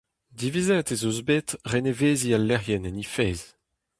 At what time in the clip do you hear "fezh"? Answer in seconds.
3.13-3.45